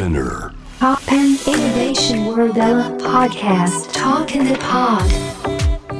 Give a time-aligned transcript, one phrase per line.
[0.00, 0.54] Spinner.
[0.78, 2.54] Pop and Innovation World
[3.02, 3.92] Podcast.
[3.92, 5.04] Talk in the Pod.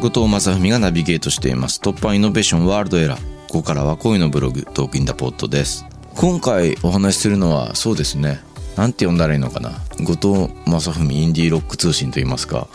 [0.00, 1.80] 後藤正文がナビゲートしています。
[1.82, 3.20] 突破イノベーションワールドエラー。
[3.48, 5.84] ここからは恋のブログトークインダポットです。
[6.14, 8.38] 今回お話しするのはそうですね。
[8.76, 9.70] なんて呼んだらいいのかな。
[10.04, 12.68] 後藤正文インディーロック通信といいますか。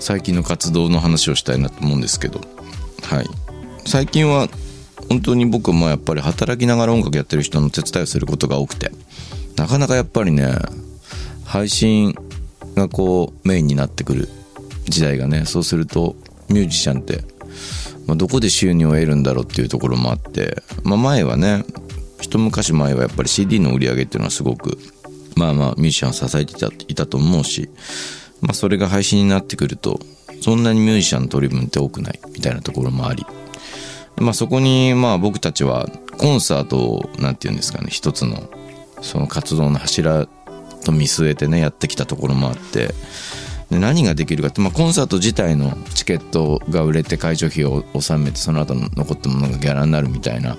[0.00, 2.42] 最近の活動の話をしたいなと思うんですけど。
[3.04, 3.26] はい。
[3.86, 4.50] 最近は
[5.08, 8.92] 本当に僕もやっぱり働きながら音楽やってる人の手伝いをすることが多くて
[9.56, 10.54] なかなかやっぱりね
[11.44, 12.14] 配信
[12.74, 14.28] がこうメインになってくる
[14.84, 16.16] 時代がねそうすると
[16.48, 17.22] ミュージシャンって、
[18.06, 21.64] まあ、どこで収入を得るんだろうっていうところもあって、まあ、前はね
[22.20, 24.78] 一昔前はやっぱり CD の売り上げっていうのはすごく
[25.36, 26.54] まあまあミュージシャンを支えて
[26.88, 27.68] いたと思うし、
[28.40, 30.00] まあ、それが配信になってくると
[30.40, 33.26] そんなにミュージシャンの取り分って多くないみたいなところもあり
[34.16, 35.86] まあそこにまあ僕たちは
[36.18, 38.48] コンサートをなんて言うんですかね一つの
[39.06, 40.26] その活動の柱
[40.84, 42.94] と見据えてねやってきたところもあって
[43.70, 50.56] で何ができるかって、まあ、コンサート自体のチケットが売れて会場費を納めてその後の残ったものがギャラになるみたいな、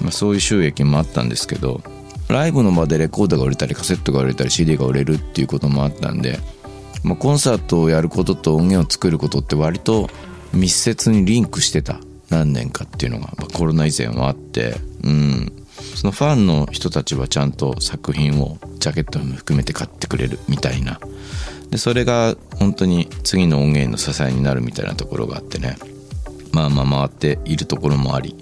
[0.00, 1.82] まあ、そういう収益もあったんですけど
[2.28, 6.38] ライブの場でレコードが売れたりカセットが売れたり CD が売れるっていうこともあったんで、
[7.04, 10.08] まあ、コンサートをやることと音源を作ることって割と
[10.52, 15.65] 密接にリンクしてた何年かっていうのが、まあコロナ以前はあってうん。
[15.94, 21.00] そのファンの人たちはちゃんと作品をジャケットも含めて買ってくれるみたいな。
[21.70, 25.76] でそれが本当に次の音源の支えになるみたいなところがあってね。
[26.52, 28.36] まあまあ回っているところもあり。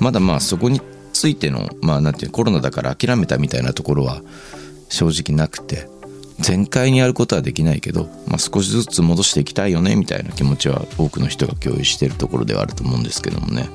[0.00, 0.80] まだまあそこに
[1.12, 4.22] ついてのまあなんていうコロナだから諦めたみたいなところは
[4.88, 5.88] 正直なくて。
[6.40, 13.68] 全開にやることはできないけど、まあ、少しずつ戻していきたいよねみたいな気持ちは多くの人が共有しているところではあると思うんですけどもね。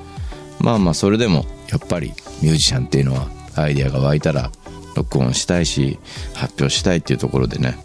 [0.60, 4.50] まあまあそれでもやっぱりミュージシャンっていうのはアイデアが湧いたら
[4.96, 5.98] 録音したいし
[6.34, 7.84] 発表したいっていうところでね、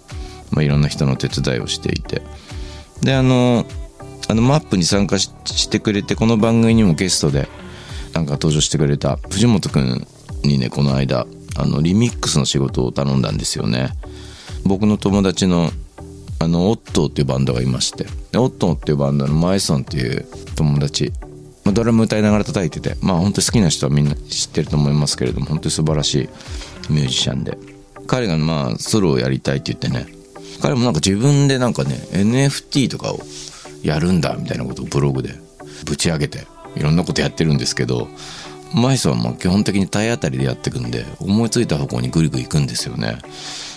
[0.52, 2.22] まあ、いろんな人の手伝いをしていて。
[3.02, 3.66] であの
[4.28, 7.48] あのマップに参加してくれてこの番組にもゲストで
[8.14, 10.08] なんか登場してくれた藤本くん
[10.44, 13.90] にねこの間あのリミックスの仕事を頼んだんですよね。
[14.66, 15.72] 僕の友達の
[16.40, 20.26] あのオットーっていうバンドがいましてでオットーっていうバンドのマイソンっていう
[20.56, 21.14] 友達
[21.74, 26.30] ドラム歌いながら叩いててまあ本当に好きな人はみんな知ってると思いますけれども本当に素晴らし
[26.90, 27.58] いミュージシャンで。
[28.08, 30.08] 彼がまあソロをやりたいって言ってね
[30.62, 33.20] 彼もなんか自分でなんかね NFT とかを
[33.84, 35.34] やるんだみたいなことをブログで
[35.86, 38.08] ぶち上げていろんなことやってるんですけど
[38.74, 43.18] マイソンはもう基本的に体当たりでやっていくんで思いついた方向にグリグリ行くんですよね。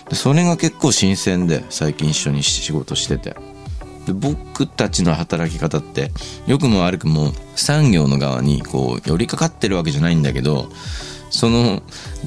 [0.08, 3.36] でそれが結構新鮮で最近一緒に仕事してて。
[4.08, 6.10] で僕たちの働き方って
[6.46, 10.70] 良くも悪くも産業の側にこう寄りかかってるわけじゃないんだけど
[11.30, 11.82] その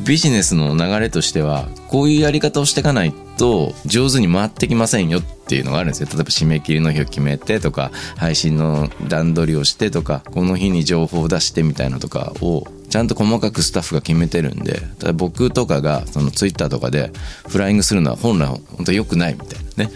[0.06, 6.08] ビジネスの流れとしてはこういうやり方をしていかないと上手に回ってきませんよっていうのがあるんですよ。
[6.12, 17.12] 例えば締め切りの日を決めてとか配信の段取りをしてとかこの日に情報を出してみたいなとかをちゃんと細かくスタッフが決めてるんでただ僕とかがそのツイッターとかで
[17.48, 19.92] フライングするのは本来本当良くないみたいなね。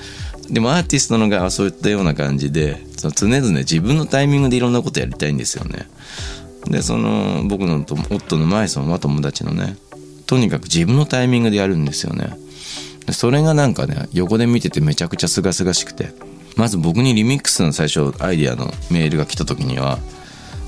[0.50, 5.88] でもアーティストの側はそういったような感じでその常々自分のタイミングでいろんなことやりたいんですよね。
[6.68, 9.78] でその僕のと夫のマイソンは友達のね
[10.26, 12.38] とにかく自分のタイミングでやるんですよね。
[13.12, 16.10] それがなんかね横で見ててめちゃくちゃ清々しくて
[16.56, 20.00] まず僕にリミックスの最初アイデアのメールが来た時には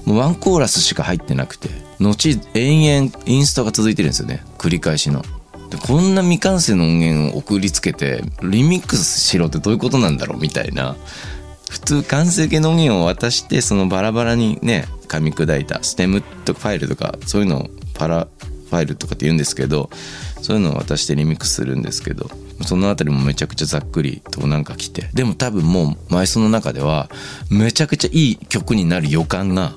[0.06, 4.44] もうワンコーラスしか入ってなくて後延々インストが続いてるんですよね。
[4.58, 5.24] 繰り返しの。
[5.70, 10.96] でこんな未完成の音源を送りつけてリミックスしろってどういうことなんだろうみたいな。
[11.70, 18.28] 普通完成形の音源を渡してそのバラバラにね噛み砕いたステムとかファイルとかそういうのをパラ
[18.70, 19.90] ファイルとかって言うんですけど
[20.42, 22.30] そういうのを渡してリミックスするんですけど
[22.66, 25.10] そのあたりもめちゃくちゃざっくりとなんか来て。
[25.14, 27.10] でも多分もうマイソの中では
[27.50, 29.74] めちゃくちゃいい曲になる予感が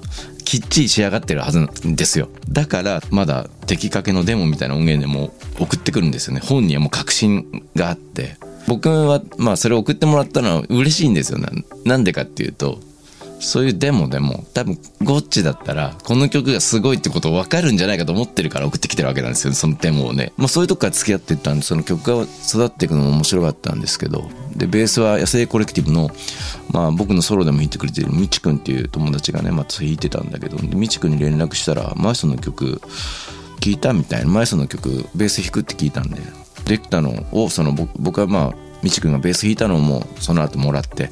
[0.50, 2.28] きっちり仕上がってるはずなんですよ。
[2.49, 6.41] だからまだ出来かけのデモみたいな音源でも送ってくるんですよね。
[6.41, 8.37] 本人はもう確信があって。
[8.67, 11.38] 僕はまあそれを送ってもらったのは嬉しいんですよ。
[11.38, 11.50] な
[11.85, 12.81] なんでかっていうと
[13.40, 24.31] そういうデモでも多分ゴッチだったらこの曲がすごいってこと分かるんじゃないかと思ってるから送ってきてるわけなんですよそのデモをね、まあ、そういうとこから付き合っていったんでその曲が育っていくのも面白かったんですけど。
[24.50, 26.10] でベースは野生コレクティブの、
[26.72, 32.81] まあ、僕のソロでも弾いてくれてるみちくんっていう友達がねまた弾いてたんだけどみちくんに連絡したらマイソの曲
[33.60, 36.20] 聞いたみたいなマイソの曲ベース弾くって聞いたんで
[36.64, 41.11] できたのをその僕はまあみちくんがベース弾いたのもその後もらって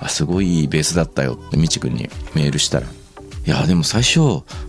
[0.00, 2.86] あすごいいいベースだったよってみちくんにメールしたら
[3.46, 4.20] 「いや、でも最初、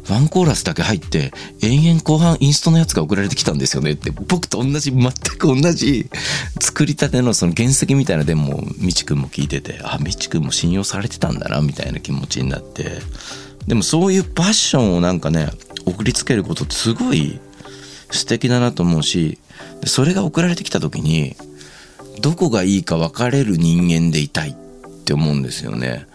[0.08, 1.34] ワンコーラスだけ入って、
[1.64, 6.12] 延々後半インストのやつが送られてきたんですよねって、僕と同じ、全く同じ
[6.62, 13.02] 作りたてのその原石みたいなデモをみちくんも聞いてて、あ、みちくんも信用されてたんだな、みたいな気持ちになって。
[13.66, 15.50] でもそういうパッションをなんかね、
[15.88, 17.40] 送りつけることってすごい
[18.12, 19.40] 素敵だなと思うし、
[19.88, 21.36] それが送られてきた時に、
[22.22, 24.54] どこがいいか分かれる人間でいたいっ
[25.06, 26.08] て思うんですよね。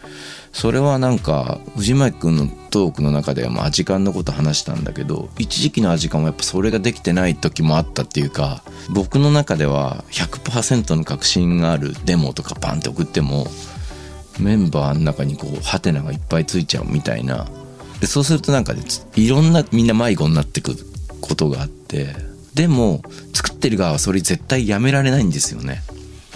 [0.53, 13.47] それはなんか藤巻君のトークの中ではまあアジカンのこと話したんだけど一時期のアジカンはやっぱそれができてない時もあったっていうか僕の中では100%の確信があるデモとかパンって送っても
[14.41, 17.47] メンバーの中にこうハテナがいっぱいついちゃうみたいな
[18.01, 18.83] でそうするとなんかね
[19.17, 20.77] いろんなみんな迷子になってくる
[21.23, 22.15] ことがあって
[22.55, 23.03] でも
[23.33, 25.83] 作ってる側はそれ絶対やめられないんですよね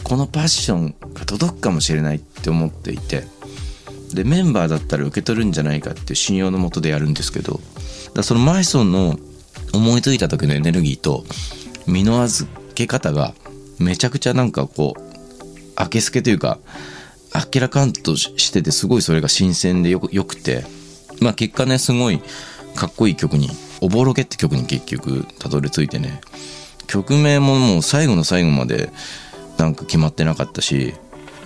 [0.06, 3.24] このパッションが届くかもしれないって思っていて
[4.14, 7.58] でメンバーだったら受け取るんじゃないかって信用のもとでやるんですけど
[8.14, 9.18] だそのマイソンの
[9.74, 11.24] 思いついた時のエネルギーと
[11.88, 13.34] 身の預け方が
[13.80, 16.60] めちゃくちゃなんかこう明けすけというか
[17.32, 20.62] あっけらかんとしててすごいそれが新鮮でよくよくて
[21.20, 22.20] まあ結果ねすごい
[22.76, 23.50] かっこいい曲に
[23.82, 26.20] 「おぼろげ」って曲に結局たどり着いてね
[26.86, 28.90] 曲名ももう最後の最後まで
[29.58, 30.94] なんか決まってなかったし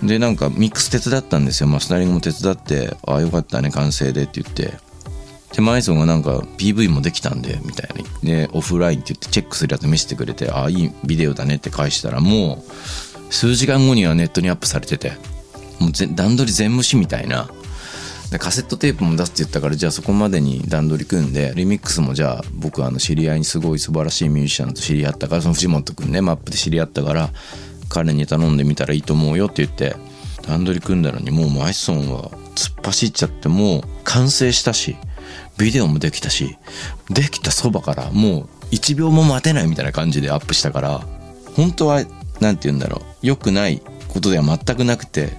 [0.03, 1.69] でなんかミックス手伝ったんですよ。
[1.69, 4.79] マスタリングも手伝って「ああよかったね完成で」って言って。
[5.53, 8.05] でマイソンがなんか PV もできたんでみたいな。
[8.23, 15.13] でオフラインって言ってチェックするやつ見せてくれて「ああいいビデオだね」って返したらもう数時間後にはネットにアップされてて
[15.79, 17.51] もう段取り全無視みたいな。
[18.31, 27.31] でカセットテープも出すって言ったからじゃあそこまでに段取り組んでリミックスもじゃあ僕あの知り合いにすごい素晴らしいミュージシャンと知り合ったからその藤本君ねマップで知り合ったから
[27.91, 29.95] 彼に頼んでみたらいいと思うよって言って
[30.47, 34.97] 段取り組んだのにもうマイソンは突っ走っちゃってもう完成したし
[35.59, 36.57] ビデオもできたし
[37.11, 41.01] できたそばからもう1秒も待てないみたいな感じでアップしたから
[41.57, 42.03] 本当は
[42.41, 45.37] 何て言うんだろう良くないことでは全くなくて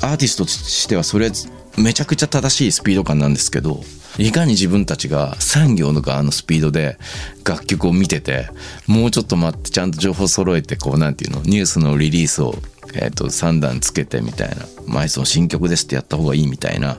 [0.00, 1.30] アーティストとしてはそれ
[1.78, 3.80] めちゃくちゃ正しいスピード感なんですけど
[4.18, 6.98] いかに自分たちが産業の側のスピードで
[7.44, 8.48] 楽曲を見てて
[8.86, 12.54] もうちょっと待ってちゃんと情報揃えてこうなんていうのニュースのリリースを、
[12.94, 16.98] えー、と3段つけてみたいな「マイソン新曲です」ってやった方がいいみたいな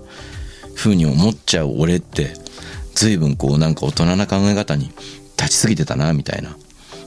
[0.76, 2.34] 風に思っちゃう俺って
[2.96, 4.92] 随分こうなんか大人な考え方に
[5.38, 6.56] 立ちすぎてたなみたいな。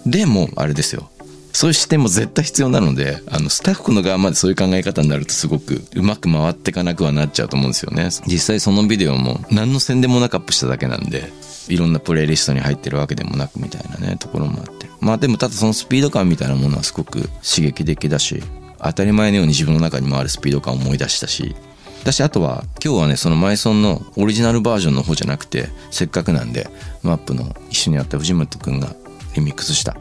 [0.06, 1.11] でもあれですよ。
[1.58, 8.10] そういう視点も絶対必要なのであのスタッフの側までそういう考え方になるとすごくうまく回っていかなくはなっちゃうと思うんですよね。
[8.28, 11.32] 実際そのビデオも何の宣伝もなくアップしただけなんで
[11.66, 14.87] いろんなプレイリストに入ってるわけでもなくみたいなねところもあって。
[15.00, 18.40] まあでもただそのスピード感みたいなものはすごく刺激的だし
[18.81, 21.56] 当たり前のように自分の中にもあるスピード感を思い出したし
[22.04, 26.69] だしあとは今日はねそのマイソンのオリジナルバージョンの方じゃなくてせっかくなんで
[27.02, 28.94] マップの一緒にやった藤本くんが
[29.34, 29.96] リミックスした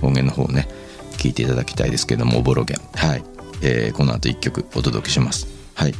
[0.00, 0.68] 音源の方をね
[1.16, 2.74] 聞いていただきたいですけどもおぼろげ。
[2.94, 3.24] はい、
[3.62, 5.46] えーこの後1曲お届けします。
[5.74, 5.94] はい。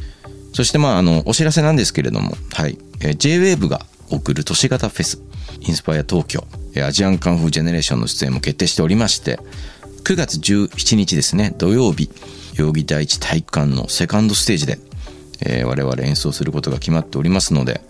[0.53, 5.19] そしてまああのお知らせなんですけれどもはい、えー JWAVE が送る都市型フェス
[5.61, 6.43] インスパイア東京
[6.85, 9.39] アジアンカンフージェネレーションの出演も決定しておりまして
[10.03, 12.09] 9月17日ですね土曜日
[12.55, 14.77] 代々木第一体育館のセカンドステージで、
[15.45, 17.81] えー我々演奏することが決まっておりますので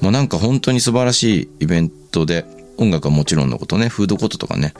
[0.00, 2.44] もうなんか本当に素晴らしいイベントで
[2.76, 4.74] 音楽はもちろんのことねフードコートとかね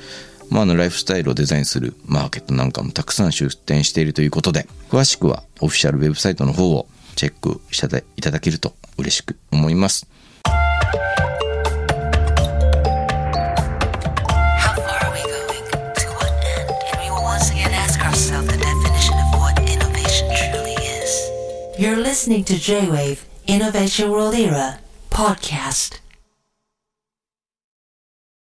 [0.50, 6.86] まあ、ライフスタイルをデザインするマーケットなんかもたくさん出展しているということで詳しくはオフィシャルウェブサイトの方を
[7.16, 10.08] チェックしていただけると嬉しく思います。